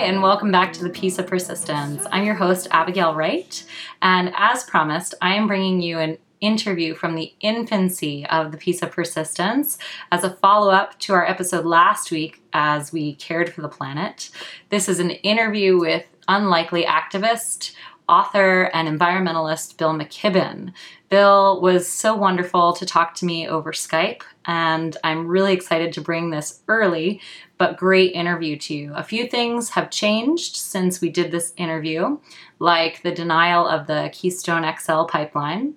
and 0.00 0.22
welcome 0.22 0.50
back 0.50 0.72
to 0.72 0.82
the 0.82 0.88
Piece 0.88 1.18
of 1.18 1.26
Persistence. 1.26 2.06
I'm 2.10 2.24
your 2.24 2.34
host, 2.34 2.66
Abigail 2.70 3.14
Wright, 3.14 3.62
and 4.00 4.32
as 4.34 4.64
promised, 4.64 5.14
I 5.20 5.34
am 5.34 5.46
bringing 5.46 5.82
you 5.82 5.98
an 5.98 6.16
interview 6.40 6.94
from 6.94 7.14
the 7.14 7.34
infancy 7.40 8.24
of 8.28 8.50
the 8.50 8.56
Piece 8.56 8.80
of 8.80 8.92
Persistence 8.92 9.76
as 10.10 10.24
a 10.24 10.30
follow 10.30 10.70
up 10.70 10.98
to 11.00 11.12
our 11.12 11.26
episode 11.26 11.66
last 11.66 12.10
week 12.10 12.42
as 12.54 12.94
we 12.94 13.14
cared 13.16 13.52
for 13.52 13.60
the 13.60 13.68
planet. 13.68 14.30
This 14.70 14.88
is 14.88 15.00
an 15.00 15.10
interview 15.10 15.78
with 15.78 16.06
unlikely 16.28 16.84
activist, 16.84 17.74
author, 18.10 18.64
and 18.74 18.88
environmentalist 18.88 19.76
Bill 19.76 19.94
McKibben. 19.94 20.72
Bill 21.08 21.60
was 21.60 21.88
so 21.88 22.14
wonderful 22.14 22.72
to 22.72 22.84
talk 22.84 23.14
to 23.16 23.24
me 23.24 23.46
over 23.46 23.72
Skype, 23.72 24.22
and 24.44 24.96
I'm 25.04 25.28
really 25.28 25.52
excited 25.52 25.92
to 25.92 26.00
bring 26.00 26.30
this 26.30 26.62
early 26.68 27.20
but 27.56 27.76
great 27.76 28.12
interview 28.12 28.56
to 28.56 28.74
you. 28.74 28.92
A 28.94 29.04
few 29.04 29.28
things 29.28 29.70
have 29.70 29.90
changed 29.90 30.56
since 30.56 31.00
we 31.00 31.10
did 31.10 31.30
this 31.30 31.52
interview, 31.56 32.18
like 32.58 33.02
the 33.02 33.12
denial 33.12 33.68
of 33.68 33.86
the 33.86 34.10
Keystone 34.12 34.64
XL 34.78 35.04
pipeline. 35.04 35.74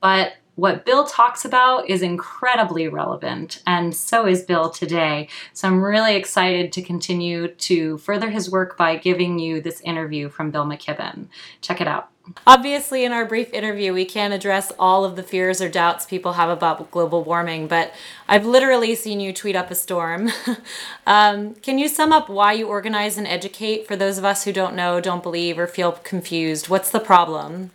But 0.00 0.34
what 0.56 0.86
Bill 0.86 1.04
talks 1.04 1.44
about 1.44 1.88
is 1.88 2.02
incredibly 2.02 2.88
relevant, 2.88 3.62
and 3.66 3.94
so 3.94 4.26
is 4.26 4.42
Bill 4.42 4.70
today. 4.70 5.28
So 5.52 5.68
I'm 5.68 5.82
really 5.82 6.16
excited 6.16 6.72
to 6.72 6.82
continue 6.82 7.48
to 7.48 7.98
further 7.98 8.30
his 8.30 8.50
work 8.50 8.76
by 8.76 8.96
giving 8.96 9.38
you 9.38 9.60
this 9.60 9.82
interview 9.82 10.30
from 10.30 10.50
Bill 10.50 10.64
McKibben. 10.64 11.26
Check 11.60 11.82
it 11.82 11.86
out. 11.86 12.08
Obviously, 12.46 13.04
in 13.04 13.12
our 13.12 13.24
brief 13.24 13.52
interview, 13.52 13.92
we 13.92 14.04
can't 14.04 14.34
address 14.34 14.72
all 14.78 15.04
of 15.04 15.14
the 15.14 15.22
fears 15.22 15.60
or 15.60 15.68
doubts 15.68 16.06
people 16.06 16.32
have 16.32 16.48
about 16.48 16.90
global 16.90 17.22
warming, 17.22 17.68
but 17.68 17.92
I've 18.26 18.46
literally 18.46 18.94
seen 18.94 19.20
you 19.20 19.32
tweet 19.32 19.54
up 19.54 19.70
a 19.70 19.74
storm. 19.76 20.30
um, 21.06 21.54
can 21.56 21.78
you 21.78 21.86
sum 21.86 22.12
up 22.12 22.28
why 22.28 22.54
you 22.54 22.66
organize 22.66 23.16
and 23.16 23.28
educate 23.28 23.86
for 23.86 23.94
those 23.94 24.18
of 24.18 24.24
us 24.24 24.44
who 24.44 24.52
don't 24.52 24.74
know, 24.74 25.00
don't 25.00 25.22
believe, 25.22 25.58
or 25.58 25.66
feel 25.66 25.92
confused? 25.92 26.68
What's 26.68 26.90
the 26.90 26.98
problem? 26.98 27.70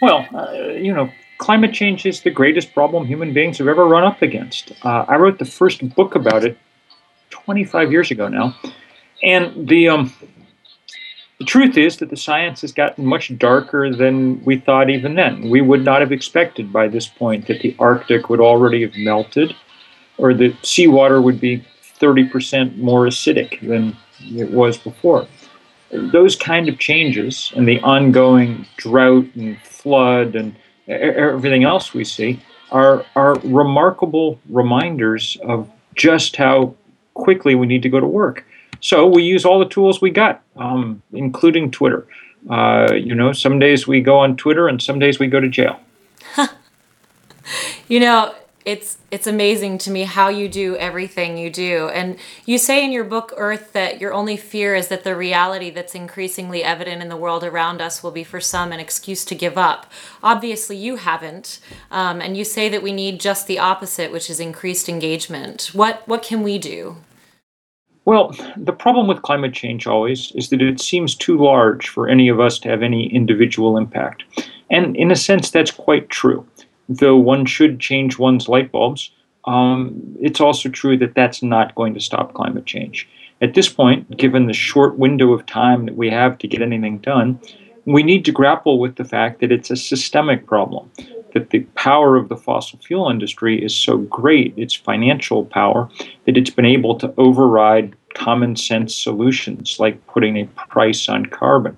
Well, 0.00 0.26
uh, 0.34 0.72
you 0.72 0.92
know, 0.92 1.12
climate 1.42 1.74
change 1.74 2.06
is 2.06 2.22
the 2.22 2.30
greatest 2.30 2.72
problem 2.72 3.04
human 3.04 3.32
beings 3.32 3.58
have 3.58 3.66
ever 3.66 3.84
run 3.84 4.04
up 4.04 4.22
against. 4.22 4.70
Uh, 4.84 5.04
I 5.08 5.16
wrote 5.16 5.40
the 5.40 5.44
first 5.44 5.86
book 5.96 6.14
about 6.14 6.44
it 6.44 6.56
25 7.30 7.90
years 7.90 8.10
ago 8.10 8.28
now. 8.28 8.56
And 9.22 9.68
the. 9.68 9.88
Um, 9.88 10.12
the 11.38 11.46
truth 11.46 11.76
is 11.76 11.96
that 11.96 12.08
the 12.08 12.16
science 12.16 12.60
has 12.60 12.70
gotten 12.70 13.04
much 13.04 13.36
darker 13.36 13.92
than 13.92 14.44
we 14.44 14.58
thought 14.58 14.88
even 14.88 15.16
then. 15.16 15.50
We 15.50 15.60
would 15.60 15.84
not 15.84 16.00
have 16.00 16.12
expected 16.12 16.72
by 16.72 16.86
this 16.86 17.08
point 17.08 17.48
that 17.48 17.62
the 17.62 17.74
Arctic 17.80 18.28
would 18.28 18.38
already 18.38 18.82
have 18.82 18.94
melted 18.94 19.56
or 20.18 20.34
that 20.34 20.54
seawater 20.64 21.20
would 21.20 21.40
be 21.40 21.64
30% 21.98 22.76
more 22.76 23.06
acidic 23.06 23.58
than 23.66 23.96
it 24.20 24.52
was 24.52 24.78
before. 24.78 25.26
Those 25.90 26.36
kind 26.36 26.68
of 26.68 26.78
changes 26.78 27.52
and 27.56 27.66
the 27.66 27.80
ongoing 27.80 28.64
drought 28.76 29.26
and 29.34 29.60
flood 29.62 30.36
and 30.36 30.54
everything 30.88 31.64
else 31.64 31.94
we 31.94 32.04
see 32.04 32.40
are, 32.70 33.04
are 33.14 33.34
remarkable 33.40 34.38
reminders 34.48 35.36
of 35.42 35.70
just 35.94 36.36
how 36.36 36.74
quickly 37.14 37.54
we 37.54 37.66
need 37.66 37.82
to 37.82 37.88
go 37.88 38.00
to 38.00 38.06
work. 38.06 38.44
So 38.80 39.06
we 39.06 39.22
use 39.22 39.44
all 39.44 39.58
the 39.58 39.68
tools 39.68 40.00
we 40.00 40.10
got, 40.10 40.42
um, 40.56 41.02
including 41.12 41.70
Twitter. 41.70 42.06
Uh, 42.50 42.92
you 42.94 43.14
know, 43.14 43.32
some 43.32 43.58
days 43.58 43.86
we 43.86 44.00
go 44.00 44.18
on 44.18 44.36
Twitter 44.36 44.66
and 44.66 44.82
some 44.82 44.98
days 44.98 45.18
we 45.18 45.28
go 45.28 45.38
to 45.38 45.48
jail. 45.48 45.78
you 47.88 48.00
know, 48.00 48.34
it's 48.64 48.98
it's 49.10 49.26
amazing 49.26 49.78
to 49.78 49.90
me 49.90 50.02
how 50.04 50.28
you 50.28 50.48
do 50.48 50.76
everything 50.76 51.36
you 51.36 51.50
do. 51.50 51.88
And 51.88 52.16
you 52.46 52.58
say 52.58 52.84
in 52.84 52.92
your 52.92 53.04
book 53.04 53.32
Eaarth 53.36 53.72
that 53.72 54.00
your 54.00 54.12
only 54.12 54.36
fear 54.36 54.74
is 54.74 54.88
that 54.88 55.04
the 55.04 55.16
reality 55.16 55.70
that's 55.70 55.94
increasingly 55.94 56.62
evident 56.62 57.02
in 57.02 57.08
the 57.08 57.16
world 57.16 57.44
around 57.44 57.80
us 57.80 58.02
will 58.02 58.10
be 58.10 58.24
for 58.24 58.40
some 58.40 58.72
an 58.72 58.80
excuse 58.80 59.24
to 59.26 59.34
give 59.34 59.58
up. 59.58 59.90
Obviously, 60.22 60.76
you 60.76 60.96
haven't, 60.96 61.60
um, 61.90 62.20
and 62.20 62.36
you 62.36 62.44
say 62.44 62.68
that 62.68 62.82
we 62.82 62.92
need 62.92 63.20
just 63.20 63.46
the 63.46 63.58
opposite, 63.58 64.12
which 64.12 64.30
is 64.30 64.40
increased 64.40 64.88
engagement. 64.88 65.70
What 65.72 66.06
what 66.06 66.22
can 66.22 66.42
we 66.42 66.58
do? 66.58 66.96
Well, 68.04 68.34
the 68.56 68.72
problem 68.72 69.06
with 69.06 69.22
climate 69.22 69.52
change 69.52 69.86
always 69.86 70.32
is 70.34 70.48
that 70.48 70.60
it 70.60 70.80
seems 70.80 71.14
too 71.14 71.38
large 71.38 71.88
for 71.88 72.08
any 72.08 72.28
of 72.28 72.40
us 72.40 72.58
to 72.60 72.68
have 72.68 72.82
any 72.82 73.06
individual 73.14 73.76
impact. 73.76 74.24
And 74.70 74.96
in 74.96 75.12
a 75.12 75.16
sense, 75.16 75.50
that's 75.50 75.70
quite 75.70 76.08
true. 76.08 76.44
Though 76.88 77.16
one 77.16 77.46
should 77.46 77.80
change 77.80 78.18
one's 78.18 78.48
light 78.48 78.72
bulbs, 78.72 79.10
um, 79.44 80.16
it's 80.20 80.40
also 80.40 80.68
true 80.68 80.96
that 80.98 81.14
that's 81.14 81.42
not 81.42 81.74
going 81.74 81.94
to 81.94 82.00
stop 82.00 82.34
climate 82.34 82.66
change. 82.66 83.08
At 83.40 83.54
this 83.54 83.68
point, 83.68 84.16
given 84.16 84.46
the 84.46 84.52
short 84.52 84.98
window 84.98 85.32
of 85.32 85.46
time 85.46 85.86
that 85.86 85.96
we 85.96 86.10
have 86.10 86.38
to 86.38 86.48
get 86.48 86.62
anything 86.62 86.98
done, 86.98 87.40
we 87.84 88.04
need 88.04 88.24
to 88.24 88.32
grapple 88.32 88.78
with 88.78 88.96
the 88.96 89.04
fact 89.04 89.40
that 89.40 89.50
it's 89.50 89.70
a 89.70 89.76
systemic 89.76 90.46
problem, 90.46 90.90
that 91.34 91.50
the 91.50 91.60
power 91.74 92.16
of 92.16 92.28
the 92.28 92.36
fossil 92.36 92.78
fuel 92.78 93.10
industry 93.10 93.62
is 93.62 93.74
so 93.74 93.98
great, 93.98 94.54
its 94.56 94.74
financial 94.74 95.44
power, 95.46 95.88
that 96.24 96.36
it's 96.36 96.50
been 96.50 96.64
able 96.64 96.96
to 96.98 97.12
override 97.16 97.96
common 98.14 98.54
sense 98.54 98.94
solutions 98.94 99.76
like 99.80 100.06
putting 100.06 100.36
a 100.36 100.46
price 100.68 101.08
on 101.08 101.26
carbon. 101.26 101.76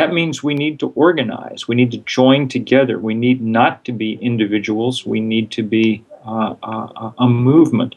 That 0.00 0.14
means 0.14 0.42
we 0.42 0.54
need 0.54 0.80
to 0.80 0.92
organize, 0.94 1.68
we 1.68 1.74
need 1.74 1.90
to 1.90 1.98
join 1.98 2.48
together, 2.48 2.98
we 2.98 3.12
need 3.12 3.42
not 3.42 3.84
to 3.84 3.92
be 3.92 4.14
individuals, 4.22 5.04
we 5.04 5.20
need 5.20 5.50
to 5.50 5.62
be 5.62 6.02
uh, 6.24 6.54
uh, 6.62 7.12
a 7.18 7.28
movement. 7.28 7.94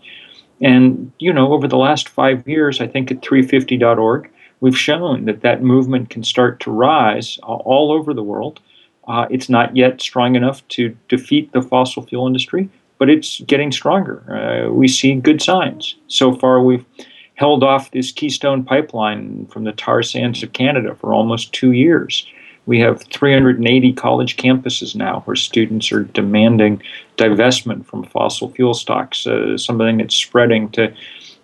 And, 0.59 1.13
you 1.19 1.31
know, 1.31 1.53
over 1.53 1.65
the 1.65 1.77
last 1.77 2.09
five 2.09 2.45
years, 2.45 2.81
I 2.81 2.87
think 2.87 3.09
at 3.09 3.21
350.org, 3.21 4.29
we've 4.59 4.77
shown 4.77 5.23
that 5.23 5.43
that 5.43 5.63
movement 5.63 6.09
can 6.09 6.25
start 6.25 6.59
to 6.59 6.71
rise 6.71 7.39
all 7.41 7.93
over 7.93 8.13
the 8.13 8.21
world. 8.21 8.59
Uh, 9.07 9.25
it's 9.29 9.47
not 9.47 9.73
yet 9.73 10.01
strong 10.01 10.35
enough 10.35 10.67
to 10.75 10.97
defeat 11.07 11.53
the 11.53 11.61
fossil 11.61 12.05
fuel 12.05 12.27
industry, 12.27 12.67
but 12.97 13.09
it's 13.09 13.39
getting 13.47 13.71
stronger. 13.71 14.19
Uh, 14.27 14.73
we 14.73 14.89
see 14.89 15.15
good 15.15 15.41
signs. 15.41 15.95
So 16.09 16.35
far, 16.35 16.61
we've 16.61 16.85
held 17.43 17.61
off 17.61 17.91
this 17.91 18.13
Keystone 18.13 18.63
pipeline 18.63 19.45
from 19.47 19.65
the 19.65 19.73
tar 19.73 20.01
sands 20.01 20.41
of 20.43 20.53
Canada 20.53 20.95
for 20.95 21.13
almost 21.13 21.51
two 21.51 21.73
years. 21.73 22.25
We 22.67 22.79
have 22.79 23.03
380 23.03 23.91
college 23.91 24.37
campuses 24.37 24.95
now 24.95 25.23
where 25.25 25.35
students 25.35 25.91
are 25.91 26.03
demanding 26.03 26.81
divestment 27.17 27.85
from 27.85 28.05
fossil 28.05 28.49
fuel 28.51 28.73
stocks, 28.73 29.27
uh, 29.27 29.57
something 29.57 29.97
that's 29.97 30.15
spreading 30.15 30.69
to 30.69 30.93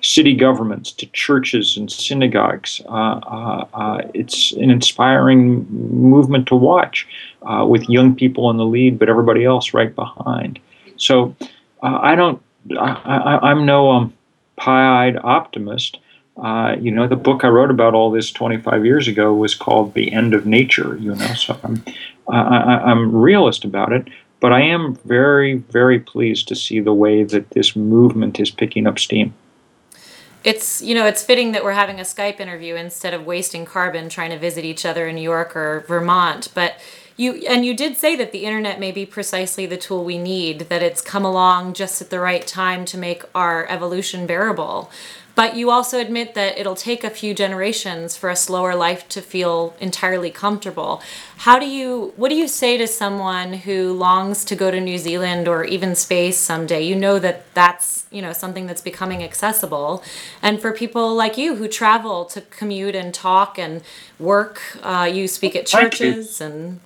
city 0.02 0.34
governments, 0.34 0.94
to 0.94 1.06
churches 1.08 1.76
and 1.76 1.92
synagogues. 1.92 2.80
Uh, 2.88 3.20
uh, 3.38 3.66
uh 3.74 4.02
it's 4.14 4.54
an 4.54 4.72
inspiring 4.72 5.68
movement 5.70 6.48
to 6.48 6.56
watch 6.56 7.06
uh, 7.42 7.66
with 7.68 7.90
young 7.90 8.16
people 8.16 8.50
in 8.50 8.56
the 8.56 8.66
lead, 8.66 8.98
but 8.98 9.10
everybody 9.10 9.44
else 9.44 9.74
right 9.74 9.94
behind. 9.94 10.60
So 10.96 11.36
uh, 11.84 12.00
I 12.02 12.16
don't, 12.16 12.42
I, 12.80 13.52
am 13.52 13.66
no 13.66 13.92
um, 13.92 14.14
pie-eyed 14.60 15.18
optimist. 15.24 16.00
Uh, 16.38 16.76
you 16.80 16.92
know, 16.92 17.08
the 17.08 17.16
book 17.16 17.44
I 17.44 17.48
wrote 17.48 17.72
about 17.72 17.94
all 17.94 18.12
this 18.12 18.32
25 18.32 18.86
years 18.86 19.08
ago 19.08 19.34
was 19.34 19.56
called 19.56 19.94
"The 19.94 20.14
End 20.14 20.34
of 20.34 20.46
Nature." 20.46 20.98
You 20.98 21.16
know, 21.16 21.34
so 21.34 21.58
I'm 21.64 21.84
I, 22.30 22.92
am 22.92 23.16
realist 23.16 23.66
about 23.66 23.92
it, 23.92 24.08
but 24.40 24.54
I 24.54 24.62
am 24.62 24.96
very, 25.06 25.56
very 25.56 26.00
pleased 26.00 26.48
to 26.50 26.56
see 26.56 26.80
the 26.80 26.94
way 26.94 27.24
that 27.24 27.50
this 27.52 27.76
movement 27.76 28.40
is 28.40 28.52
picking 28.52 28.88
up 28.88 29.00
steam. 29.00 29.34
It's 30.44 30.82
you 30.82 30.96
know 30.96 31.06
it's 31.06 31.22
fitting 31.22 31.52
that 31.52 31.66
we're 31.66 31.74
having 31.74 32.00
a 32.00 32.04
Skype 32.04 32.40
interview 32.40 32.76
instead 32.76 33.14
of 33.14 33.26
wasting 33.26 33.66
carbon 33.66 34.08
trying 34.08 34.30
to 34.30 34.40
visit 34.40 34.64
each 34.64 34.86
other 34.86 35.08
in 35.08 35.16
New 35.16 35.22
York 35.22 35.56
or 35.56 35.84
Vermont, 35.88 36.48
but 36.54 36.80
you 37.20 37.34
and 37.50 37.66
you 37.66 37.76
did 37.76 37.98
say 37.98 38.16
that 38.16 38.32
the 38.32 38.46
internet 38.46 38.80
may 38.80 38.94
be 38.94 39.06
precisely 39.06 39.66
the 39.66 39.76
tool 39.76 40.06
we 40.06 40.18
need 40.18 40.62
that 40.70 40.82
it's 40.82 41.02
come 41.02 41.26
along 41.26 41.74
just 41.74 42.02
at 42.02 42.10
the 42.10 42.20
right 42.20 42.48
time 42.48 42.86
to 42.86 42.98
make 42.98 43.24
our 43.36 43.68
evolution 43.68 44.26
bearable. 44.26 44.90
But 45.36 45.56
you 45.56 45.70
also 45.70 46.00
admit 46.00 46.34
that 46.34 46.58
it'll 46.58 46.76
take 46.76 47.04
a 47.04 47.10
few 47.10 47.34
generations 47.34 48.18
for 48.18 48.30
a 48.30 48.36
slower 48.36 48.76
life 48.76 49.08
to 49.10 49.22
feel 49.22 49.74
entirely 49.80 50.32
comfortable. 50.32 51.02
How 51.38 51.60
do 51.60 51.66
you 51.66 52.14
what 52.16 52.30
do 52.30 52.36
you 52.36 52.48
say 52.48 52.78
to 52.78 52.88
someone 52.88 53.52
who 53.54 53.92
longs 53.94 54.46
to 54.46 54.56
go 54.56 54.72
to 54.72 54.80
new 54.80 54.98
zealand 54.98 55.48
or 55.50 55.66
even 55.66 55.96
space 55.96 56.38
someday? 56.38 56.84
You 56.84 56.96
know 56.96 57.20
that 57.20 57.54
that's 57.54 58.06
you 58.12 58.22
know 58.22 58.32
something 58.32 58.66
that's 58.66 58.82
becoming 58.82 59.24
accessible. 59.24 60.04
And 60.42 60.62
for 60.62 60.72
people 60.72 61.16
like 61.16 61.38
you 61.38 61.56
who 61.56 61.68
travel 61.68 62.24
to 62.26 62.40
commute 62.42 62.96
and 62.96 63.14
talk 63.14 63.60
and 63.60 63.82
work 64.20 64.62
uh, 64.84 65.10
you 65.12 65.28
speak 65.28 65.54
at 65.58 65.66
churches 65.66 66.40
and 66.40 66.80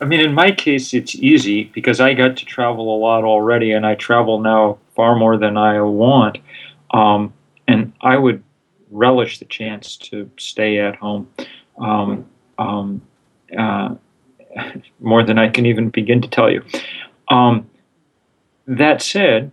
I 0.00 0.04
mean, 0.04 0.20
in 0.20 0.34
my 0.34 0.52
case, 0.52 0.92
it's 0.92 1.14
easy 1.14 1.64
because 1.64 2.00
I 2.00 2.14
got 2.14 2.36
to 2.36 2.44
travel 2.44 2.94
a 2.94 2.98
lot 2.98 3.24
already, 3.24 3.72
and 3.72 3.86
I 3.86 3.94
travel 3.94 4.40
now 4.40 4.78
far 4.94 5.16
more 5.16 5.36
than 5.38 5.56
I 5.56 5.80
want. 5.80 6.38
Um, 6.92 7.32
and 7.66 7.92
I 8.00 8.16
would 8.16 8.42
relish 8.90 9.38
the 9.38 9.44
chance 9.46 9.96
to 9.96 10.30
stay 10.38 10.78
at 10.78 10.96
home 10.96 11.28
um, 11.78 12.26
um, 12.58 13.02
uh, 13.56 13.94
more 15.00 15.22
than 15.22 15.38
I 15.38 15.48
can 15.48 15.66
even 15.66 15.90
begin 15.90 16.20
to 16.22 16.28
tell 16.28 16.50
you. 16.50 16.62
Um, 17.28 17.68
that 18.66 19.02
said, 19.02 19.50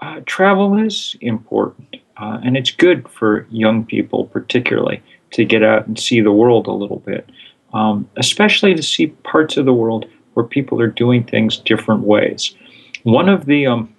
uh, 0.00 0.20
travel 0.26 0.76
is 0.76 1.16
important, 1.20 1.96
uh, 2.16 2.38
and 2.44 2.56
it's 2.56 2.70
good 2.70 3.08
for 3.08 3.46
young 3.50 3.84
people, 3.84 4.26
particularly. 4.26 5.02
to 5.30 5.44
get 5.44 5.62
out 5.62 5.86
and 5.86 5.98
see 5.98 6.22
the 6.22 6.32
world 6.32 6.66
a 6.66 6.72
little 6.72 7.00
bit, 7.00 7.28
um, 7.72 8.08
especially 8.16 8.74
to 8.74 8.82
see 8.82 9.08
parts 9.08 9.56
of 9.56 9.64
the 9.64 9.72
world 9.72 10.06
where 10.34 10.46
people 10.46 10.80
are 10.80 10.88
doing 10.88 11.24
things 11.24 11.56
different 11.56 12.02
ways. 12.02 12.54
One 13.02 13.28
of 13.28 13.46
the 13.46 13.66
um, 13.66 13.94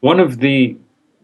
one 0.00 0.20
of 0.20 0.40
the 0.40 0.76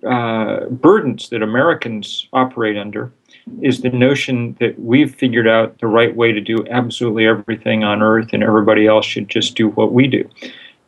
uh, 0.07 0.67
burdens 0.71 1.29
that 1.29 1.43
Americans 1.43 2.27
operate 2.33 2.79
under 2.79 3.13
is 3.61 3.83
the 3.83 3.91
notion 3.91 4.57
that 4.61 4.79
we've 4.81 5.15
figured 5.15 5.47
out 5.47 5.79
the 5.81 5.87
right 5.87 6.17
way 6.17 6.33
to 6.33 6.41
do 6.41 6.67
absolutely 6.71 7.27
everything 7.27 7.85
on 7.85 8.03
Earth 8.03 8.31
and 8.33 8.43
everybody 8.43 8.87
else 8.87 9.05
should 9.05 9.29
just 9.29 9.55
do 9.55 9.69
what 9.69 9.93
we 9.93 10.07
do. 10.07 10.29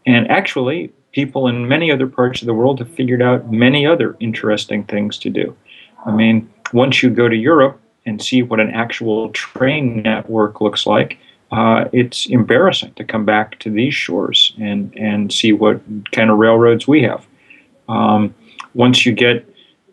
And 0.06 0.31
actually, 0.31 0.93
people 1.12 1.46
in 1.46 1.69
many 1.69 1.93
other 1.93 2.06
parts 2.06 2.40
of 2.40 2.46
the 2.46 2.55
world 2.55 2.78
have 2.78 2.90
figured 2.90 3.20
out 3.20 3.52
many 3.52 3.87
other 3.87 4.17
interesting 4.20 4.85
things 4.85 5.19
to 5.19 5.31
do. 5.31 5.55
I 6.06 6.12
mean, 6.12 6.50
once 6.73 7.02
you 7.02 7.11
go 7.11 7.28
to 7.28 7.37
Europe 7.37 7.78
and 8.06 8.22
see 8.22 8.43
what 8.43 8.60
an 8.60 8.70
actual 8.70 9.31
train 9.31 10.02
network 10.02 10.60
looks 10.60 10.87
like, 10.87 11.19
uh, 11.52 11.84
it's 11.93 12.26
embarrassing 12.26 12.94
to 12.94 13.04
come 13.04 13.25
back 13.25 13.58
to 13.60 13.70
these 13.70 13.94
shores 13.94 14.54
and, 14.58 14.93
and 14.96 15.32
see 15.32 15.52
what 15.52 15.81
kind 16.12 16.31
of 16.31 16.38
railroads 16.38 16.88
we 16.88 17.02
have. 17.02 17.26
Um, 17.88 18.34
once 18.75 19.04
you 19.04 19.12
get 19.12 19.46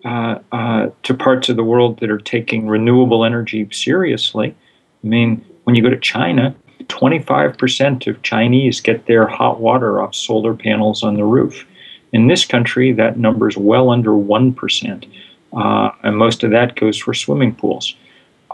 uh, 0.06 0.40
uh, 0.54 0.90
to 1.04 1.14
parts 1.14 1.50
of 1.50 1.58
the 1.58 1.64
world 1.64 2.00
that 2.00 2.10
are 2.10 2.18
taking 2.18 2.68
renewable 2.68 3.26
energy 3.26 3.68
seriously, 3.72 4.56
I 5.04 5.08
mean, 5.08 5.46
when 5.66 5.76
you 5.76 5.84
go 5.84 5.90
to 5.90 6.00
China, 6.00 6.56
25% 6.86 8.08
of 8.08 8.22
Chinese 8.24 8.82
get 8.82 9.06
their 9.06 9.28
hot 9.28 9.60
water 9.60 10.02
off 10.02 10.16
solar 10.16 10.54
panels 10.54 11.04
on 11.04 11.16
the 11.16 11.26
roof. 11.26 11.66
In 12.12 12.28
this 12.28 12.46
country, 12.46 12.92
that 12.94 13.18
number 13.18 13.48
is 13.48 13.58
well 13.58 13.90
under 13.90 14.12
1%, 14.12 15.08
uh, 15.54 15.92
and 16.04 16.18
most 16.18 16.44
of 16.44 16.52
that 16.52 16.76
goes 16.76 16.98
for 16.98 17.14
swimming 17.14 17.56
pools. 17.56 17.96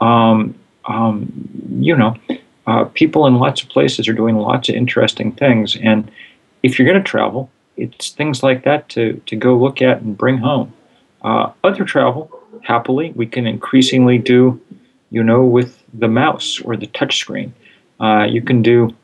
Um, 0.01 0.55
um, 0.85 1.31
you 1.79 1.95
know, 1.95 2.15
uh, 2.67 2.85
people 2.85 3.25
in 3.27 3.35
lots 3.35 3.61
of 3.61 3.69
places 3.69 4.07
are 4.07 4.13
doing 4.13 4.37
lots 4.37 4.69
of 4.69 4.75
interesting 4.75 5.31
things, 5.31 5.75
and 5.75 6.11
if 6.63 6.79
you're 6.79 6.87
going 6.87 7.01
to 7.01 7.09
travel, 7.09 7.49
it's 7.77 8.11
things 8.11 8.41
like 8.41 8.63
that 8.63 8.89
to, 8.89 9.21
to 9.25 9.35
go 9.35 9.55
look 9.55 9.81
at 9.81 10.01
and 10.01 10.17
bring 10.17 10.37
home. 10.37 10.73
Uh, 11.21 11.51
other 11.63 11.83
travel, 11.83 12.29
happily, 12.63 13.11
we 13.15 13.25
can 13.25 13.45
increasingly 13.45 14.17
do, 14.17 14.59
you 15.11 15.23
know, 15.23 15.43
with 15.43 15.83
the 15.93 16.07
mouse 16.07 16.59
or 16.61 16.75
the 16.75 16.87
touchscreen. 16.87 17.51
Uh, 17.99 18.25
you 18.27 18.41
can 18.41 18.61
do 18.61 18.95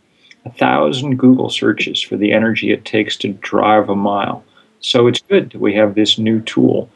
a 0.46 0.52
thousand 0.52 1.18
Google 1.18 1.50
searches 1.50 2.02
for 2.02 2.18
the 2.18 2.34
energy 2.34 2.72
it 2.72 2.86
takes 2.86 3.16
to 3.18 3.30
drive 3.30 3.90
a 3.90 3.96
mile. 3.96 4.44
So 4.80 5.08
it's 5.08 5.22
good 5.22 5.52
that 5.52 5.62
we 5.62 5.76
have 5.76 5.94
this 5.94 6.18
new 6.18 6.42
tool 6.42 6.90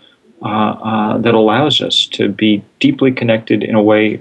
uh, 0.46 0.48
uh, 0.48 1.18
that 1.18 1.34
allows 1.34 1.82
us 1.82 2.06
to 2.06 2.30
be 2.30 2.64
deeply 2.80 3.12
connected 3.12 3.64
in 3.64 3.74
a 3.74 3.82
way 3.82 4.18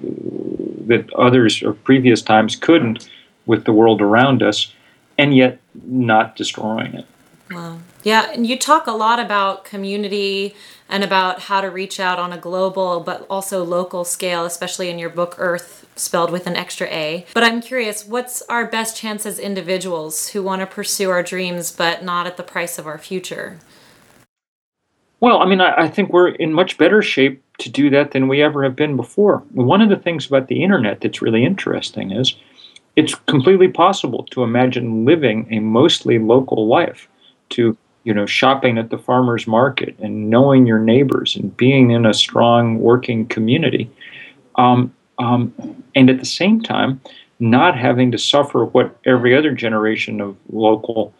that 0.86 1.12
others 1.12 1.62
of 1.62 1.84
previous 1.84 2.22
times 2.22 2.56
couldn't 2.56 3.10
with 3.44 3.66
the 3.66 3.72
world 3.74 4.00
around 4.00 4.42
us, 4.42 4.72
and 5.18 5.36
yet 5.36 5.60
not 5.84 6.34
destroying 6.34 6.94
it. 6.94 7.06
Wow. 7.50 7.80
Yeah, 8.02 8.30
and 8.32 8.46
you 8.46 8.58
talk 8.58 8.86
a 8.86 8.92
lot 8.92 9.20
about 9.20 9.66
community 9.66 10.54
and 10.88 11.04
about 11.04 11.40
how 11.40 11.60
to 11.60 11.68
reach 11.68 12.00
out 12.00 12.18
on 12.18 12.32
a 12.32 12.38
global 12.38 13.00
but 13.00 13.26
also 13.28 13.62
local 13.62 14.04
scale, 14.04 14.46
especially 14.46 14.88
in 14.88 14.98
your 14.98 15.10
book 15.10 15.34
Eaarth, 15.36 15.84
spelled 15.94 16.30
with 16.30 16.46
an 16.46 16.56
extra 16.56 16.86
A. 16.86 17.26
But 17.34 17.44
I'm 17.44 17.60
curious, 17.60 18.06
what's 18.06 18.40
our 18.48 18.64
best 18.66 18.96
chance 18.96 19.26
as 19.26 19.38
individuals 19.38 20.28
who 20.28 20.42
want 20.42 20.60
to 20.60 20.66
pursue 20.66 21.10
our 21.10 21.22
dreams 21.22 21.70
but 21.70 22.02
not 22.02 22.26
at 22.26 22.38
the 22.38 22.42
price 22.42 22.78
of 22.78 22.86
our 22.86 22.98
future? 22.98 23.58
Well, 25.24 25.40
I 25.40 25.46
mean, 25.46 25.62
I, 25.62 25.84
I 25.84 25.88
think 25.88 26.12
we're 26.12 26.28
in 26.28 26.52
much 26.52 26.76
better 26.76 27.00
shape 27.00 27.42
to 27.56 27.70
do 27.70 27.88
that 27.88 28.10
than 28.10 28.28
we 28.28 28.42
ever 28.42 28.62
have 28.62 28.76
been 28.76 28.94
before. 28.94 29.38
One 29.52 29.80
of 29.80 29.88
the 29.88 29.96
things 29.96 30.26
about 30.26 30.48
the 30.48 30.62
internet 30.62 31.00
that's 31.00 31.22
really 31.22 31.46
interesting 31.46 32.10
is 32.10 32.36
it's 32.94 33.14
completely 33.14 33.68
possible 33.68 34.24
to 34.32 34.42
imagine 34.42 35.06
living 35.06 35.48
a 35.50 35.60
mostly 35.60 36.18
local 36.18 36.66
life, 36.66 37.08
to 37.48 37.74
you 38.02 38.12
know, 38.12 38.26
shopping 38.26 38.76
at 38.76 38.90
the 38.90 38.98
farmer's 38.98 39.46
market 39.46 39.98
and 39.98 40.28
knowing 40.28 40.66
your 40.66 40.78
neighbors 40.78 41.36
and 41.36 41.56
being 41.56 41.90
in 41.92 42.04
a 42.04 42.12
strong 42.12 42.78
working 42.78 43.26
community. 43.26 43.90
Um, 44.56 44.94
um, 45.18 45.54
and 45.94 46.10
at 46.10 46.18
the 46.18 46.26
same 46.26 46.60
time, 46.60 47.00
not 47.40 47.78
having 47.78 48.12
to 48.12 48.18
suffer 48.18 48.66
what 48.66 48.94
every 49.06 49.34
other 49.34 49.52
generation 49.54 50.20
of 50.20 50.36
local 50.52 51.14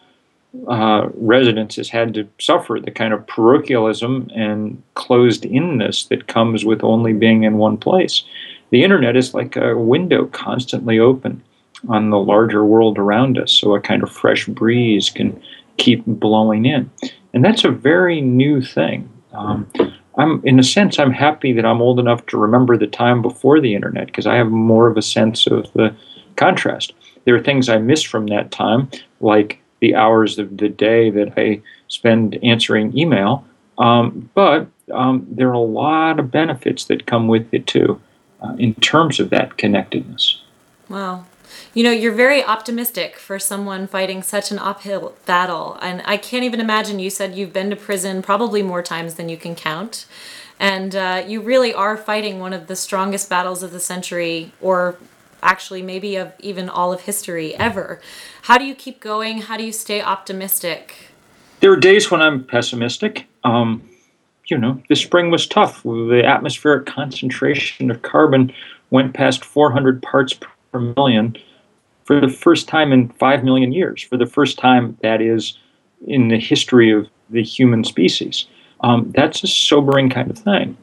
uh, 0.68 1.08
residents 1.14 1.76
has 1.76 1.88
had 1.88 2.14
to 2.14 2.28
suffer 2.38 2.78
the 2.82 2.90
kind 2.90 3.12
of 3.12 3.26
parochialism 3.26 4.30
and 4.34 4.82
closed 4.94 5.44
inness 5.44 6.04
that 6.06 6.28
comes 6.28 6.64
with 6.64 6.82
only 6.84 7.12
being 7.12 7.42
in 7.42 7.58
one 7.58 7.76
place. 7.76 8.24
The 8.70 8.82
internet 8.82 9.16
is 9.16 9.34
like 9.34 9.56
a 9.56 9.76
window 9.76 10.26
constantly 10.26 10.98
open 10.98 11.42
on 11.88 12.10
the 12.10 12.18
larger 12.18 12.64
world 12.64 12.98
around 12.98 13.38
us, 13.38 13.52
so 13.52 13.74
a 13.74 13.80
kind 13.80 14.02
of 14.02 14.10
fresh 14.10 14.46
breeze 14.46 15.10
can 15.10 15.40
keep 15.76 16.04
blowing 16.06 16.66
in. 16.66 16.90
And 17.32 17.44
that's 17.44 17.64
a 17.64 17.70
very 17.70 18.20
new 18.20 18.62
thing. 18.62 19.10
Um, 19.32 19.70
I'm, 20.16 20.40
in 20.44 20.58
a 20.58 20.64
sense, 20.64 20.98
I'm 20.98 21.12
happy 21.12 21.52
that 21.52 21.66
I'm 21.66 21.82
old 21.82 21.98
enough 21.98 22.24
to 22.26 22.38
remember 22.38 22.78
the 22.78 22.86
time 22.86 23.20
before 23.20 23.60
the 23.60 23.74
internet 23.74 24.06
because 24.06 24.26
I 24.26 24.36
have 24.36 24.48
more 24.48 24.88
of 24.88 24.96
a 24.96 25.02
sense 25.02 25.46
of 25.46 25.70
the 25.72 25.94
contrast. 26.36 26.92
There 27.24 27.34
are 27.34 27.42
things 27.42 27.68
I 27.68 27.78
miss 27.78 28.02
from 28.02 28.28
that 28.28 28.50
time, 28.50 28.88
like 29.20 29.60
the 29.84 29.94
hours 29.94 30.38
of 30.38 30.56
the 30.56 30.70
day 30.70 31.10
that 31.10 31.34
I 31.36 31.60
spend 31.88 32.38
answering 32.42 32.96
email. 32.96 33.44
Um, 33.76 34.30
but 34.34 34.66
um, 34.90 35.26
there 35.30 35.48
are 35.48 35.52
a 35.52 35.70
lot 35.84 36.18
of 36.18 36.30
benefits 36.30 36.86
that 36.86 37.06
come 37.06 37.28
with 37.28 37.46
it 37.52 37.66
too, 37.66 38.00
uh, 38.42 38.54
in 38.58 38.72
terms 38.76 39.20
of 39.20 39.28
that 39.28 39.58
connectedness. 39.58 40.40
Wow. 40.88 41.26
You 41.74 41.84
know, 41.84 41.90
you're 41.90 42.12
very 42.26 42.42
optimistic 42.42 43.16
for 43.16 43.38
someone 43.38 43.86
fighting 43.86 44.22
such 44.22 44.50
an 44.50 44.58
uphill 44.58 45.14
battle. 45.26 45.78
And 45.82 46.02
I 46.06 46.16
can't 46.16 46.44
even 46.44 46.60
imagine 46.60 46.98
you 46.98 47.10
said 47.10 47.34
you've 47.34 47.52
been 47.52 47.70
to 47.70 47.76
prison 47.76 48.22
probably 48.22 48.62
more 48.62 48.82
times 48.82 49.14
than 49.14 49.28
you 49.28 49.36
can 49.36 49.54
count. 49.54 50.06
And 50.58 50.96
uh, 50.96 51.24
you 51.26 51.42
really 51.42 51.74
are 51.74 51.96
fighting 51.96 52.40
one 52.40 52.54
of 52.54 52.68
the 52.68 52.76
strongest 52.76 53.28
battles 53.28 53.62
of 53.62 53.70
the 53.72 53.80
century, 53.80 54.52
or 54.60 54.96
actually, 55.44 55.82
maybe 55.82 56.16
of 56.16 56.32
even 56.40 56.68
all 56.68 56.92
of 56.92 57.02
history 57.02 57.54
ever. 57.56 58.00
How 58.42 58.58
do 58.58 58.64
you 58.64 58.74
keep 58.74 58.98
going? 58.98 59.42
How 59.42 59.56
do 59.56 59.64
you 59.64 59.72
stay 59.72 60.00
optimistic? 60.02 61.10
There 61.60 61.72
are 61.72 61.76
days 61.76 62.10
when 62.10 62.20
I'm 62.20 62.42
pessimistic. 62.42 63.26
Um, 63.44 63.88
you 64.46 64.58
know, 64.58 64.82
the 64.88 64.96
spring 64.96 65.30
was 65.30 65.46
tough. 65.46 65.82
The 65.82 66.22
atmospheric 66.24 66.86
concentration 66.86 67.90
of 67.90 68.02
carbon 68.02 68.52
went 68.90 69.14
past 69.14 69.44
400 69.44 70.02
parts 70.02 70.34
per 70.72 70.80
million 70.80 71.36
for 72.04 72.20
the 72.20 72.28
first 72.28 72.68
time 72.68 72.92
in 72.92 73.08
5 73.10 73.44
million 73.44 73.72
years, 73.72 74.02
for 74.02 74.16
the 74.16 74.26
first 74.26 74.58
time, 74.58 74.98
that 75.02 75.22
is, 75.22 75.58
in 76.06 76.28
the 76.28 76.38
history 76.38 76.92
of 76.92 77.08
the 77.30 77.42
human 77.42 77.82
species. 77.84 78.46
Um, 78.80 79.10
that's 79.14 79.42
a 79.42 79.46
sobering 79.46 80.10
kind 80.10 80.30
of 80.30 80.38
thing. 80.38 80.76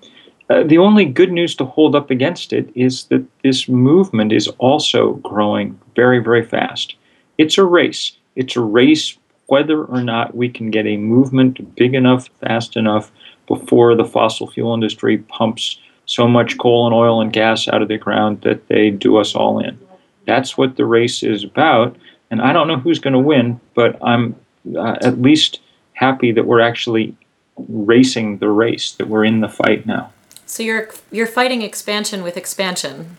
Uh, 0.49 0.63
the 0.63 0.77
only 0.77 1.05
good 1.05 1.31
news 1.31 1.55
to 1.55 1.65
hold 1.65 1.95
up 1.95 2.09
against 2.09 2.51
it 2.51 2.69
is 2.75 3.05
that 3.05 3.23
this 3.43 3.69
movement 3.69 4.33
is 4.33 4.47
also 4.57 5.13
growing 5.15 5.79
very, 5.95 6.19
very 6.19 6.45
fast. 6.45 6.95
It's 7.37 7.57
a 7.57 7.63
race. 7.63 8.17
It's 8.35 8.55
a 8.55 8.61
race 8.61 9.17
whether 9.47 9.83
or 9.83 10.01
not 10.01 10.35
we 10.35 10.49
can 10.49 10.71
get 10.71 10.85
a 10.87 10.97
movement 10.97 11.75
big 11.75 11.93
enough, 11.93 12.29
fast 12.39 12.77
enough 12.77 13.11
before 13.47 13.95
the 13.95 14.05
fossil 14.05 14.47
fuel 14.49 14.73
industry 14.73 15.17
pumps 15.17 15.77
so 16.05 16.27
much 16.27 16.57
coal 16.57 16.85
and 16.85 16.95
oil 16.95 17.21
and 17.21 17.33
gas 17.33 17.67
out 17.67 17.81
of 17.81 17.87
the 17.87 17.97
ground 17.97 18.41
that 18.41 18.67
they 18.67 18.89
do 18.89 19.17
us 19.17 19.35
all 19.35 19.59
in. 19.59 19.79
That's 20.25 20.57
what 20.57 20.75
the 20.75 20.85
race 20.85 21.23
is 21.23 21.43
about. 21.43 21.95
And 22.29 22.41
I 22.41 22.53
don't 22.53 22.67
know 22.67 22.77
who's 22.77 22.99
going 22.99 23.13
to 23.13 23.19
win, 23.19 23.59
but 23.73 23.97
I'm 24.01 24.35
uh, 24.75 24.97
at 25.01 25.21
least 25.21 25.59
happy 25.93 26.31
that 26.31 26.45
we're 26.45 26.61
actually 26.61 27.15
racing 27.57 28.37
the 28.37 28.49
race, 28.49 28.91
that 28.93 29.07
we're 29.07 29.25
in 29.25 29.41
the 29.41 29.49
fight 29.49 29.85
now. 29.85 30.11
So 30.51 30.63
you're 30.63 30.89
you're 31.13 31.27
fighting 31.27 31.61
expansion 31.61 32.23
with 32.23 32.35
expansion. 32.35 33.15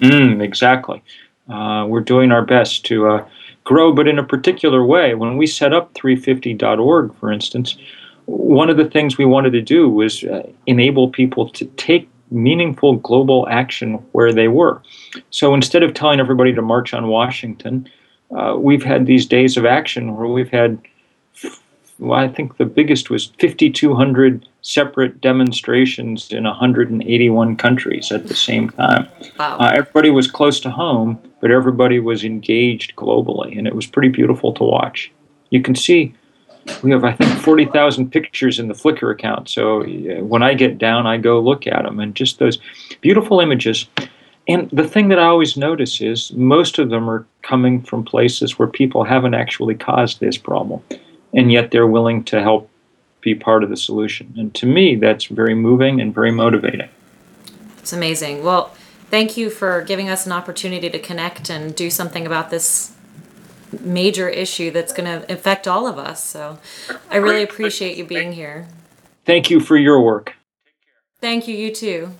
Mm, 0.00 0.40
exactly. 0.40 1.02
Uh, 1.48 1.84
we're 1.88 2.00
doing 2.00 2.30
our 2.30 2.44
best 2.44 2.86
to 2.86 3.08
uh, 3.08 3.28
grow, 3.64 3.92
but 3.92 4.06
in 4.06 4.20
a 4.20 4.22
particular 4.22 4.84
way. 4.84 5.14
When 5.14 5.36
we 5.36 5.48
set 5.48 5.72
up 5.72 5.92
350.org, 5.94 7.12
for 7.16 7.32
instance, 7.32 7.76
one 8.26 8.70
of 8.70 8.76
the 8.76 8.88
things 8.88 9.18
we 9.18 9.24
wanted 9.24 9.50
to 9.54 9.62
do 9.62 9.88
was 9.88 10.22
uh, 10.22 10.48
enable 10.66 11.08
people 11.08 11.48
to 11.50 11.64
take 11.76 12.08
meaningful 12.30 12.94
global 12.94 13.48
action 13.50 13.94
where 14.12 14.32
they 14.32 14.46
were. 14.46 14.80
So 15.30 15.54
instead 15.54 15.82
of 15.82 15.92
telling 15.92 16.20
everybody 16.20 16.54
to 16.54 16.62
march 16.62 16.94
on 16.94 17.08
Washington, 17.08 17.88
uh, 18.30 18.54
we've 18.56 18.84
had 18.84 19.06
these 19.06 19.26
days 19.26 19.56
of 19.56 19.66
action 19.66 20.16
where 20.16 20.28
we've 20.28 20.50
had, 20.50 20.78
well, 21.98 22.18
I 22.18 22.28
think 22.28 22.56
the 22.56 22.64
biggest 22.64 23.10
was 23.10 23.26
5,200 23.40 24.48
separate 24.62 25.20
demonstrations 25.20 26.30
in 26.30 26.44
181 26.44 27.56
countries 27.56 28.12
at 28.12 28.26
the 28.26 28.34
same 28.34 28.70
time. 28.70 29.08
Wow. 29.38 29.58
Uh, 29.58 29.72
everybody 29.74 30.10
was 30.10 30.30
close 30.30 30.60
to 30.60 30.70
home, 30.70 31.18
but 31.40 31.50
everybody 31.50 31.98
was 32.00 32.24
engaged 32.24 32.96
globally, 32.96 33.56
and 33.56 33.66
it 33.66 33.74
was 33.74 33.86
pretty 33.86 34.08
beautiful 34.08 34.52
to 34.54 34.64
watch. 34.64 35.10
You 35.50 35.62
can 35.62 35.74
see 35.74 36.14
we 36.82 36.90
have, 36.90 37.04
I 37.04 37.12
think, 37.12 37.30
40,000 37.40 38.10
pictures 38.10 38.58
in 38.58 38.68
the 38.68 38.74
Flickr 38.74 39.12
account. 39.12 39.48
So 39.48 39.84
when 40.22 40.42
I 40.42 40.54
get 40.54 40.78
down, 40.78 41.06
I 41.06 41.16
go 41.16 41.40
look 41.40 41.66
at 41.66 41.84
them 41.84 42.00
and 42.00 42.14
just 42.14 42.38
those 42.38 42.58
beautiful 43.00 43.40
images. 43.40 43.86
And 44.48 44.70
the 44.70 44.86
thing 44.86 45.08
that 45.08 45.18
I 45.18 45.24
always 45.24 45.56
notice 45.56 46.00
is 46.00 46.32
most 46.32 46.78
of 46.78 46.90
them 46.90 47.10
are 47.10 47.26
coming 47.42 47.82
from 47.82 48.04
places 48.04 48.58
where 48.58 48.68
people 48.68 49.04
haven't 49.04 49.34
actually 49.34 49.74
caused 49.74 50.20
this 50.20 50.36
problem, 50.36 50.82
and 51.36 51.52
yet 51.52 51.70
they're 51.70 51.86
willing 51.86 52.24
to 52.24 52.42
help 52.42 52.68
be 53.20 53.34
part 53.34 53.62
of 53.62 53.70
the 53.70 53.76
solution. 53.76 54.34
And 54.36 54.52
to 54.54 54.66
me, 54.66 54.96
that's 54.96 55.26
very 55.26 55.54
moving 55.54 56.00
and 56.00 56.12
very 56.12 56.32
motivating. 56.32 56.88
It's 57.78 57.92
amazing. 57.92 58.42
Well, 58.42 58.74
thank 59.10 59.36
you 59.36 59.50
for 59.50 59.82
giving 59.82 60.08
us 60.08 60.26
an 60.26 60.32
opportunity 60.32 60.90
to 60.90 60.98
connect 60.98 61.50
and 61.50 61.76
do 61.76 61.90
something 61.90 62.26
about 62.26 62.50
this 62.50 62.92
major 63.80 64.28
issue 64.28 64.70
that's 64.70 64.92
going 64.92 65.06
to 65.06 65.30
affect 65.32 65.68
all 65.68 65.86
of 65.86 65.98
us. 65.98 66.24
So 66.24 66.58
I 67.10 67.16
really 67.16 67.42
appreciate 67.42 67.96
you 67.96 68.04
being 68.04 68.32
here. 68.32 68.66
Thank 69.24 69.50
you 69.50 69.60
for 69.60 69.76
your 69.76 70.00
work. 70.00 70.34
Thank 71.20 71.46
you, 71.48 71.54
you 71.54 71.74
too. 71.74 72.12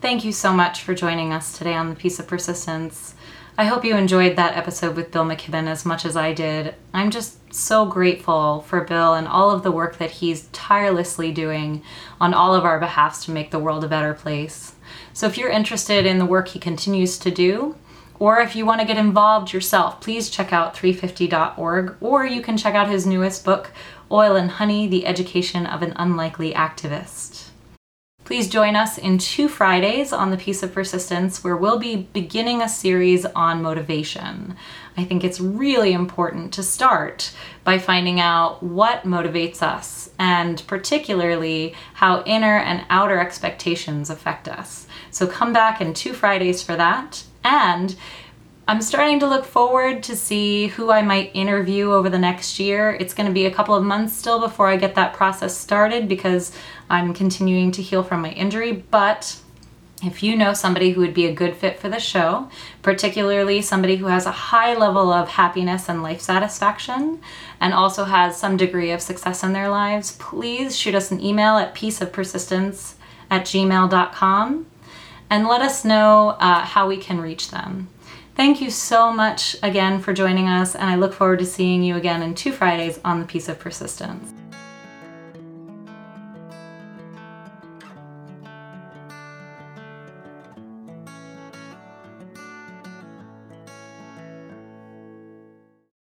Thank 0.00 0.24
you 0.24 0.32
so 0.32 0.52
much 0.52 0.80
for 0.82 0.94
joining 0.94 1.32
us 1.32 1.56
today 1.56 1.74
on 1.74 1.90
The 1.90 1.94
Piece 1.94 2.18
of 2.18 2.26
Persistence. 2.26 3.14
I 3.58 3.64
hope 3.64 3.84
you 3.84 3.96
enjoyed 3.96 4.36
that 4.36 4.56
episode 4.56 4.96
with 4.96 5.10
Bill 5.10 5.24
McKibben 5.24 5.66
as 5.66 5.84
much 5.84 6.04
as 6.04 6.16
I 6.16 6.32
did. 6.32 6.74
I'm 6.94 7.10
just 7.10 7.52
so 7.52 7.84
grateful 7.84 8.62
for 8.62 8.82
Bill 8.82 9.14
and 9.14 9.28
all 9.28 9.50
of 9.50 9.62
the 9.62 9.72
work 9.72 9.98
that 9.98 10.12
he's 10.12 10.48
tirelessly 10.52 11.30
doing 11.30 11.82
on 12.20 12.32
all 12.32 12.54
of 12.54 12.64
our 12.64 12.78
behalfs 12.78 13.24
to 13.24 13.30
make 13.30 13.50
the 13.50 13.58
world 13.58 13.84
a 13.84 13.88
better 13.88 14.14
place. 14.14 14.76
So 15.12 15.26
if 15.26 15.36
you're 15.36 15.50
interested 15.50 16.06
in 16.06 16.18
the 16.18 16.26
work 16.26 16.48
he 16.48 16.58
continues 16.58 17.18
to 17.18 17.30
do, 17.30 17.76
or 18.18 18.40
if 18.40 18.54
you 18.54 18.64
want 18.64 18.80
to 18.80 18.86
get 18.86 18.96
involved 18.96 19.52
yourself, 19.52 20.00
please 20.00 20.30
check 20.30 20.52
out 20.52 20.74
350.org, 20.74 21.96
or 22.00 22.24
you 22.24 22.40
can 22.40 22.56
check 22.56 22.74
out 22.74 22.88
his 22.88 23.06
newest 23.06 23.44
book, 23.44 23.72
Oil 24.10 24.36
and 24.36 24.52
Honey 24.52 24.86
The 24.86 25.06
Education 25.06 25.66
of 25.66 25.82
an 25.82 25.92
Unlikely 25.96 26.52
Activist. 26.52 27.49
Please 28.30 28.48
join 28.48 28.76
us 28.76 28.96
in 28.96 29.18
two 29.18 29.48
Fridays 29.48 30.12
on 30.12 30.30
the 30.30 30.36
Piece 30.36 30.62
of 30.62 30.72
Persistence, 30.72 31.42
where 31.42 31.56
we'll 31.56 31.80
be 31.80 31.96
beginning 32.12 32.62
a 32.62 32.68
series 32.68 33.26
on 33.26 33.60
motivation. 33.60 34.54
I 34.96 35.04
think 35.04 35.24
it's 35.24 35.40
really 35.40 35.92
important 35.92 36.52
to 36.52 36.62
start 36.62 37.32
by 37.64 37.78
finding 37.78 38.20
out 38.20 38.62
what 38.62 39.02
motivates 39.02 39.62
us, 39.62 40.10
and 40.16 40.64
particularly 40.68 41.74
how 41.94 42.22
inner 42.22 42.56
and 42.58 42.86
outer 42.88 43.18
expectations 43.18 44.10
affect 44.10 44.46
us. 44.46 44.86
So 45.10 45.26
come 45.26 45.52
back 45.52 45.80
in 45.80 45.92
two 45.92 46.12
Fridays 46.12 46.62
for 46.62 46.76
that. 46.76 47.24
And 47.42 47.96
I'm 48.70 48.82
starting 48.82 49.18
to 49.18 49.26
look 49.26 49.46
forward 49.46 50.04
to 50.04 50.14
see 50.14 50.68
who 50.68 50.92
I 50.92 51.02
might 51.02 51.34
interview 51.34 51.90
over 51.90 52.08
the 52.08 52.20
next 52.20 52.60
year. 52.60 52.92
It's 53.00 53.14
going 53.14 53.26
to 53.26 53.32
be 53.32 53.46
a 53.46 53.50
couple 53.50 53.74
of 53.74 53.82
months 53.82 54.12
still 54.12 54.38
before 54.38 54.68
I 54.68 54.76
get 54.76 54.94
that 54.94 55.12
process 55.12 55.58
started 55.58 56.08
because 56.08 56.52
I'm 56.88 57.12
continuing 57.12 57.72
to 57.72 57.82
heal 57.82 58.04
from 58.04 58.22
my 58.22 58.30
injury. 58.30 58.70
But 58.70 59.36
if 60.04 60.22
you 60.22 60.36
know 60.36 60.54
somebody 60.54 60.92
who 60.92 61.00
would 61.00 61.14
be 61.14 61.26
a 61.26 61.34
good 61.34 61.56
fit 61.56 61.80
for 61.80 61.88
the 61.88 61.98
show, 61.98 62.48
particularly 62.80 63.60
somebody 63.60 63.96
who 63.96 64.06
has 64.06 64.24
a 64.24 64.30
high 64.30 64.76
level 64.76 65.12
of 65.12 65.30
happiness 65.30 65.88
and 65.88 66.04
life 66.04 66.20
satisfaction 66.20 67.20
and 67.60 67.74
also 67.74 68.04
has 68.04 68.36
some 68.36 68.56
degree 68.56 68.92
of 68.92 69.02
success 69.02 69.42
in 69.42 69.52
their 69.52 69.68
lives, 69.68 70.12
please 70.20 70.76
shoot 70.78 70.94
us 70.94 71.10
an 71.10 71.20
email 71.20 71.56
at 71.56 71.74
pieceofpersistence 71.74 72.94
at 73.32 73.42
gmail.com 73.46 74.66
and 75.28 75.48
let 75.48 75.60
us 75.60 75.84
know 75.84 76.36
uh, 76.38 76.60
how 76.60 76.86
we 76.86 76.98
can 76.98 77.20
reach 77.20 77.50
them. 77.50 77.88
Thank 78.40 78.62
you 78.62 78.70
so 78.70 79.12
much 79.12 79.54
again 79.62 80.00
for 80.00 80.14
joining 80.14 80.48
us, 80.48 80.74
and 80.74 80.88
I 80.88 80.96
look 80.96 81.12
forward 81.12 81.40
to 81.40 81.44
seeing 81.44 81.82
you 81.82 81.96
again 81.96 82.22
in 82.22 82.34
two 82.34 82.52
Fridays 82.52 82.98
on 83.04 83.20
the 83.20 83.26
Piece 83.26 83.50
of 83.50 83.58
Persistence. 83.58 84.32